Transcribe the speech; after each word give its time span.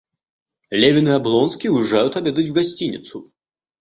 Левин 0.71 1.09
и 1.09 1.11
Облонский 1.11 1.69
уезжают 1.69 2.15
обедать 2.15 2.47
в 2.49 2.53
гостиницу. 2.53 3.31